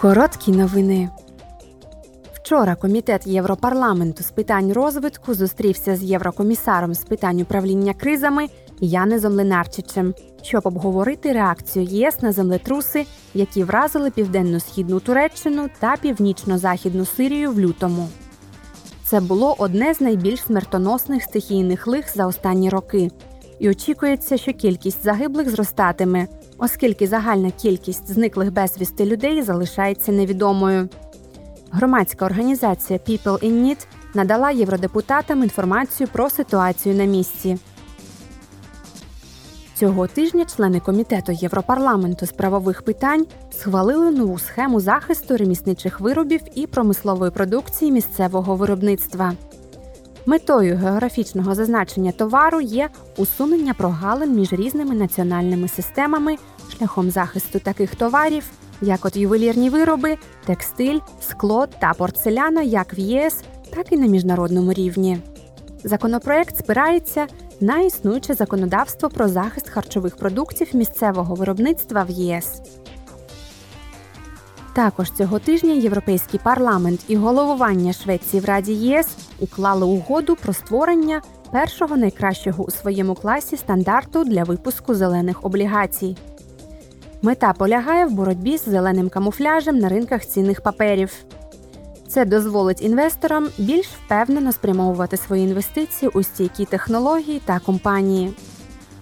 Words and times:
Короткі 0.00 0.52
новини. 0.52 1.08
Вчора 2.32 2.74
комітет 2.74 3.26
Європарламенту 3.26 4.22
з 4.22 4.30
питань 4.30 4.72
розвитку 4.72 5.34
зустрівся 5.34 5.96
з 5.96 6.02
єврокомісаром 6.02 6.94
з 6.94 7.04
питань 7.04 7.40
управління 7.40 7.94
кризами 7.94 8.46
Янезом 8.80 9.32
Ленарчичем, 9.32 10.14
щоб 10.42 10.66
обговорити 10.66 11.32
реакцію 11.32 11.84
ЄС 11.84 12.22
на 12.22 12.32
землетруси, 12.32 13.06
які 13.34 13.64
вразили 13.64 14.10
південно-східну 14.10 15.00
Туреччину 15.00 15.68
та 15.78 15.96
північно-західну 15.96 17.04
Сирію 17.04 17.52
в 17.52 17.60
лютому. 17.60 18.08
Це 19.04 19.20
було 19.20 19.54
одне 19.58 19.94
з 19.94 20.00
найбільш 20.00 20.42
смертоносних 20.42 21.22
стихійних 21.22 21.86
лих 21.86 22.16
за 22.16 22.26
останні 22.26 22.70
роки, 22.70 23.10
і 23.58 23.70
очікується, 23.70 24.36
що 24.36 24.52
кількість 24.52 25.04
загиблих 25.04 25.50
зростатиме, 25.50 26.26
оскільки 26.60 27.06
загальна 27.06 27.50
кількість 27.50 28.12
зниклих 28.12 28.52
безвісти 28.52 29.04
людей 29.04 29.42
залишається 29.42 30.12
невідомою. 30.12 30.88
Громадська 31.70 32.24
організація 32.24 32.98
People 32.98 33.44
in 33.44 33.64
Need 33.64 33.86
надала 34.14 34.50
євродепутатам 34.50 35.42
інформацію 35.42 36.08
про 36.12 36.30
ситуацію 36.30 36.94
на 36.94 37.04
місці. 37.04 37.58
Цього 39.74 40.06
тижня 40.06 40.44
члени 40.44 40.80
комітету 40.80 41.32
Європарламенту 41.32 42.26
з 42.26 42.32
правових 42.32 42.82
питань 42.82 43.26
схвалили 43.50 44.10
нову 44.10 44.38
схему 44.38 44.80
захисту 44.80 45.36
ремісничих 45.36 46.00
виробів 46.00 46.40
і 46.54 46.66
промислової 46.66 47.30
продукції 47.30 47.92
місцевого 47.92 48.56
виробництва. 48.56 49.32
Метою 50.26 50.76
географічного 50.76 51.54
зазначення 51.54 52.12
товару 52.12 52.60
є 52.60 52.88
усунення 53.16 53.74
прогалин 53.74 54.34
між 54.34 54.52
різними 54.52 54.94
національними 54.94 55.68
системами 55.68 56.36
шляхом 56.78 57.10
захисту 57.10 57.58
таких 57.58 57.94
товарів, 57.94 58.44
як 58.82 59.04
от 59.04 59.16
ювелірні 59.16 59.70
вироби, 59.70 60.16
текстиль, 60.46 60.98
скло 61.20 61.66
та 61.66 61.94
порцеляна 61.94 62.62
як 62.62 62.98
в 62.98 62.98
ЄС, 62.98 63.42
так 63.74 63.92
і 63.92 63.96
на 63.96 64.06
міжнародному 64.06 64.72
рівні. 64.72 65.18
Законопроект 65.84 66.58
спирається 66.58 67.26
на 67.60 67.78
існуюче 67.80 68.34
законодавство 68.34 69.08
про 69.08 69.28
захист 69.28 69.68
харчових 69.68 70.16
продуктів 70.16 70.68
місцевого 70.76 71.34
виробництва 71.34 72.02
в 72.02 72.10
ЄС. 72.10 72.62
Також 74.72 75.10
цього 75.10 75.38
тижня 75.38 75.72
Європейський 75.72 76.40
парламент 76.44 77.00
і 77.08 77.16
головування 77.16 77.92
Швеції 77.92 78.40
в 78.40 78.44
Раді 78.44 78.72
ЄС 78.72 79.06
уклали 79.38 79.86
угоду 79.86 80.36
про 80.36 80.52
створення 80.52 81.22
першого 81.50 81.96
найкращого 81.96 82.64
у 82.64 82.70
своєму 82.70 83.14
класі 83.14 83.56
стандарту 83.56 84.24
для 84.24 84.44
випуску 84.44 84.94
зелених 84.94 85.44
облігацій. 85.44 86.16
Мета 87.22 87.52
полягає 87.52 88.06
в 88.06 88.10
боротьбі 88.10 88.58
з 88.58 88.64
зеленим 88.64 89.08
камуфляжем 89.08 89.78
на 89.78 89.88
ринках 89.88 90.26
цінних 90.26 90.60
паперів. 90.60 91.12
Це 92.08 92.24
дозволить 92.24 92.82
інвесторам 92.82 93.48
більш 93.58 93.86
впевнено 93.86 94.52
спрямовувати 94.52 95.16
свої 95.16 95.44
інвестиції 95.44 96.10
у 96.14 96.22
стійкі 96.22 96.64
технології 96.64 97.40
та 97.44 97.58
компанії. 97.58 98.32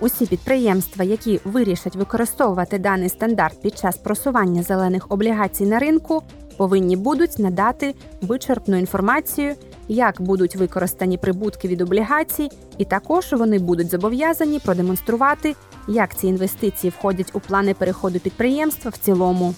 Усі 0.00 0.26
підприємства, 0.26 1.04
які 1.04 1.40
вирішать 1.44 1.96
використовувати 1.96 2.78
даний 2.78 3.08
стандарт 3.08 3.62
під 3.62 3.78
час 3.78 3.96
просування 3.96 4.62
зелених 4.62 5.06
облігацій 5.08 5.66
на 5.66 5.78
ринку, 5.78 6.22
повинні 6.56 6.96
будуть 6.96 7.38
надати 7.38 7.94
вичерпну 8.22 8.76
інформацію, 8.76 9.54
як 9.88 10.20
будуть 10.20 10.56
використані 10.56 11.18
прибутки 11.18 11.68
від 11.68 11.80
облігацій, 11.80 12.48
і 12.78 12.84
також 12.84 13.32
вони 13.32 13.58
будуть 13.58 13.90
зобов'язані 13.90 14.58
продемонструвати, 14.58 15.54
як 15.88 16.16
ці 16.16 16.26
інвестиції 16.26 16.92
входять 16.98 17.30
у 17.32 17.40
плани 17.40 17.74
переходу 17.74 18.18
підприємства 18.20 18.90
в 18.90 18.96
цілому. 18.96 19.54